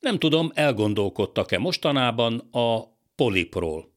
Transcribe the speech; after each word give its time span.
Nem 0.00 0.18
tudom, 0.18 0.50
elgondolkodtak-e 0.54 1.58
mostanában 1.58 2.48
a 2.52 2.82
polipról. 3.14 3.92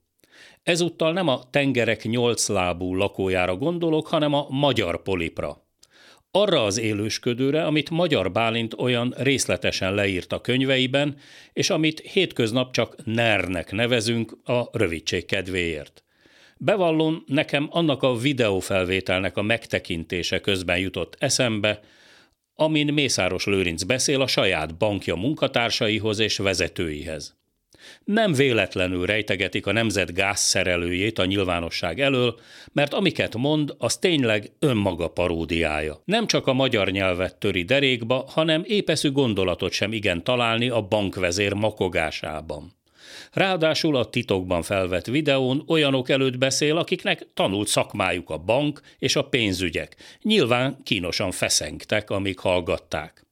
Ezúttal 0.64 1.14
nem 1.14 1.28
a 1.28 1.50
tengerek 1.50 2.04
nyolclábú 2.04 2.96
lakójára 2.96 3.56
gondolok, 3.56 4.08
hanem 4.08 4.34
a 4.34 4.48
magyar 4.50 5.02
polipra. 5.02 5.68
Arra 6.32 6.64
az 6.64 6.80
élősködőre, 6.80 7.66
amit 7.66 7.90
Magyar 7.90 8.32
Bálint 8.32 8.74
olyan 8.74 9.14
részletesen 9.18 9.94
leírt 9.94 10.34
a 10.34 10.42
könyveiben, 10.42 11.18
és 11.54 11.70
amit 11.70 12.00
hétköznap 12.00 12.72
csak 12.72 12.96
NER-nek 13.06 13.72
nevezünk 13.72 14.38
a 14.44 14.78
rövidség 14.78 15.26
kedvéért. 15.26 16.04
Bevallom, 16.58 17.24
nekem 17.28 17.68
annak 17.70 18.04
a 18.04 18.16
videófelvételnek 18.16 19.38
a 19.38 19.42
megtekintése 19.42 20.40
közben 20.40 20.78
jutott 20.78 21.16
eszembe, 21.20 21.80
amin 22.56 22.94
Mészáros 22.94 23.46
Lőrinc 23.46 23.84
beszél 23.84 24.22
a 24.22 24.28
saját 24.28 24.78
bankja 24.78 25.16
munkatársaihoz 25.16 26.20
és 26.20 26.38
vezetőihez. 26.38 27.42
Nem 28.04 28.34
véletlenül 28.34 29.06
rejtegetik 29.06 29.66
a 29.66 29.72
nemzet 29.72 30.14
gázszerelőjét 30.14 31.20
a 31.20 31.26
nyilvánosság 31.26 32.00
elől, 32.00 32.40
mert 32.72 32.94
amiket 32.94 33.36
mond, 33.36 33.76
az 33.78 33.98
tényleg 33.98 34.52
önmaga 34.60 35.08
paródiája. 35.08 36.02
Nem 36.06 36.28
csak 36.28 36.48
a 36.48 36.54
magyar 36.54 36.90
nyelvet 36.90 37.38
töri 37.38 37.64
derékba, 37.64 38.26
hanem 38.28 38.64
épeszű 38.66 39.12
gondolatot 39.12 39.72
sem 39.72 39.94
igen 39.94 40.24
találni 40.24 40.70
a 40.70 40.82
bankvezér 40.82 41.54
makogásában. 41.54 42.72
Ráadásul 43.32 43.96
a 43.96 44.10
titokban 44.10 44.62
felvett 44.62 45.06
videón 45.06 45.64
olyanok 45.68 46.10
előtt 46.10 46.38
beszél, 46.38 46.78
akiknek 46.78 47.28
tanult 47.34 47.68
szakmájuk 47.68 48.30
a 48.30 48.38
bank 48.38 48.82
és 49.00 49.16
a 49.16 49.24
pénzügyek. 49.24 49.96
Nyilván 50.22 50.78
kínosan 50.84 51.32
feszengtek, 51.32 52.10
amíg 52.10 52.40
hallgatták. 52.40 53.26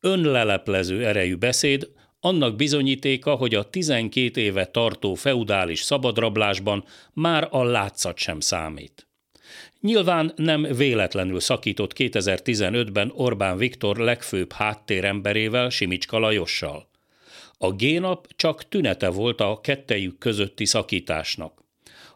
Önleleplező 0.00 1.06
erejű 1.06 1.36
beszéd 1.36 1.88
annak 2.20 2.56
bizonyítéka, 2.56 3.34
hogy 3.34 3.54
a 3.54 3.70
12 3.70 4.40
éve 4.40 4.66
tartó 4.66 5.14
feudális 5.14 5.80
szabadrablásban 5.80 6.84
már 7.12 7.48
a 7.50 7.64
látszat 7.64 8.18
sem 8.18 8.40
számít. 8.40 9.08
Nyilván 9.80 10.32
nem 10.36 10.62
véletlenül 10.62 11.40
szakított 11.40 11.92
2015-ben 11.96 13.12
Orbán 13.14 13.56
Viktor 13.56 13.96
legfőbb 13.96 14.52
háttéremberével, 14.52 15.68
Simicska 15.68 16.18
Lajossal. 16.18 16.88
A 17.64 17.72
génap 17.72 18.26
csak 18.36 18.68
tünete 18.68 19.08
volt 19.08 19.40
a 19.40 19.60
kettejük 19.62 20.18
közötti 20.18 20.64
szakításnak. 20.64 21.64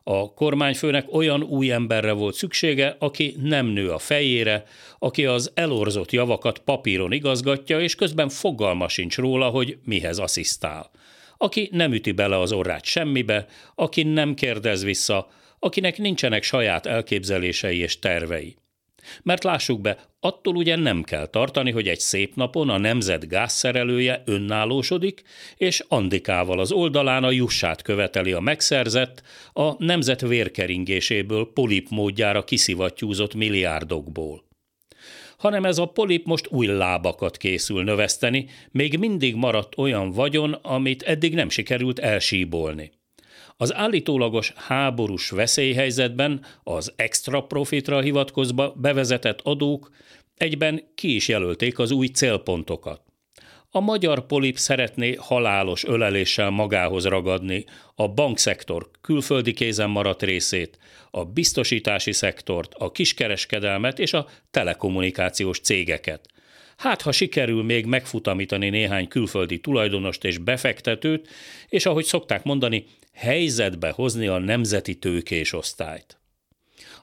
A 0.02 0.34
kormányfőnek 0.34 1.14
olyan 1.14 1.42
új 1.42 1.70
emberre 1.70 2.12
volt 2.12 2.34
szüksége, 2.34 2.96
aki 2.98 3.34
nem 3.42 3.66
nő 3.66 3.90
a 3.90 3.98
fejére, 3.98 4.64
aki 4.98 5.26
az 5.26 5.50
elorzott 5.54 6.12
javakat 6.12 6.58
papíron 6.58 7.12
igazgatja, 7.12 7.80
és 7.80 7.94
közben 7.94 8.28
fogalma 8.28 8.88
sincs 8.88 9.16
róla, 9.16 9.48
hogy 9.48 9.78
mihez 9.84 10.18
asszisztál. 10.18 10.90
Aki 11.36 11.68
nem 11.72 11.92
üti 11.92 12.12
bele 12.12 12.38
az 12.38 12.52
orrát 12.52 12.84
semmibe, 12.84 13.46
aki 13.74 14.02
nem 14.02 14.34
kérdez 14.34 14.84
vissza, 14.84 15.28
akinek 15.58 15.98
nincsenek 15.98 16.42
saját 16.42 16.86
elképzelései 16.86 17.78
és 17.78 17.98
tervei. 17.98 18.56
Mert 19.22 19.44
lássuk 19.44 19.80
be, 19.80 19.98
attól 20.20 20.56
ugye 20.56 20.76
nem 20.76 21.02
kell 21.02 21.26
tartani, 21.26 21.70
hogy 21.70 21.88
egy 21.88 22.00
szép 22.00 22.34
napon 22.34 22.68
a 22.68 22.78
nemzet 22.78 23.28
gázszerelője 23.28 24.22
önállósodik, 24.26 25.22
és 25.56 25.84
Andikával 25.88 26.60
az 26.60 26.72
oldalán 26.72 27.24
a 27.24 27.30
jussát 27.30 27.82
követeli 27.82 28.32
a 28.32 28.40
megszerzett, 28.40 29.22
a 29.52 29.84
nemzet 29.84 30.20
vérkeringéséből 30.20 31.50
polip 31.54 31.88
módjára 31.88 32.44
kiszivattyúzott 32.44 33.34
milliárdokból 33.34 34.46
hanem 35.38 35.64
ez 35.64 35.78
a 35.78 35.86
polip 35.86 36.26
most 36.26 36.46
új 36.50 36.66
lábakat 36.66 37.36
készül 37.36 37.82
növeszteni, 37.82 38.46
még 38.70 38.98
mindig 38.98 39.34
maradt 39.34 39.78
olyan 39.78 40.10
vagyon, 40.10 40.52
amit 40.52 41.02
eddig 41.02 41.34
nem 41.34 41.48
sikerült 41.48 41.98
elsíbolni. 41.98 42.90
Az 43.60 43.74
állítólagos 43.74 44.52
háborús 44.56 45.30
veszélyhelyzetben 45.30 46.44
az 46.62 46.92
extra 46.96 47.42
profitra 47.42 48.00
hivatkozva 48.00 48.72
bevezetett 48.76 49.40
adók 49.40 49.90
egyben 50.36 50.82
ki 50.94 51.14
is 51.14 51.28
jelölték 51.28 51.78
az 51.78 51.90
új 51.90 52.06
célpontokat. 52.06 53.02
A 53.70 53.80
magyar 53.80 54.26
polip 54.26 54.58
szeretné 54.58 55.14
halálos 55.14 55.84
öleléssel 55.84 56.50
magához 56.50 57.04
ragadni 57.04 57.64
a 57.94 58.08
bankszektor 58.08 58.90
külföldi 59.00 59.52
kézen 59.52 59.90
maradt 59.90 60.22
részét, 60.22 60.78
a 61.10 61.24
biztosítási 61.24 62.12
szektort, 62.12 62.74
a 62.74 62.92
kiskereskedelmet 62.92 63.98
és 63.98 64.12
a 64.12 64.26
telekommunikációs 64.50 65.60
cégeket– 65.60 66.26
Hát, 66.78 67.02
ha 67.02 67.12
sikerül 67.12 67.62
még 67.62 67.86
megfutamítani 67.86 68.68
néhány 68.68 69.08
külföldi 69.08 69.60
tulajdonost 69.60 70.24
és 70.24 70.38
befektetőt, 70.38 71.28
és 71.68 71.86
ahogy 71.86 72.04
szokták 72.04 72.44
mondani, 72.44 72.84
helyzetbe 73.12 73.90
hozni 73.90 74.26
a 74.26 74.38
nemzeti 74.38 74.94
tőkés 74.94 75.52
osztályt. 75.52 76.20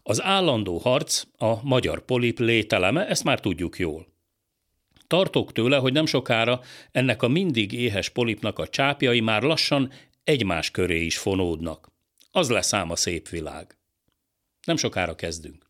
Az 0.03 0.22
állandó 0.22 0.78
harc 0.78 1.24
a 1.38 1.63
magyar 1.63 2.06
polip 2.06 2.40
lételeme, 2.40 3.08
ezt 3.08 3.24
már 3.24 3.40
tudjuk 3.40 3.78
jól. 3.78 4.08
Tartok 5.08 5.52
tőle, 5.52 5.78
hogy 5.78 5.94
nem 5.94 6.06
sokára 6.06 6.62
ennek 6.92 7.24
a 7.24 7.28
mindig 7.28 7.74
éhes 7.74 8.09
polipnak 8.09 8.59
a 8.59 8.68
csápjai 8.68 9.19
már 9.19 9.42
lassan 9.42 9.92
egymás 10.24 10.72
köré 10.72 11.03
is 11.03 11.18
fonódnak. 11.18 11.92
Az 12.31 12.50
lesz 12.50 12.74
ám 12.74 12.92
a 12.92 12.96
szép 12.96 13.30
világ. 13.30 13.78
Nem 14.66 14.78
sokára 14.78 15.16
kezdünk. 15.16 15.65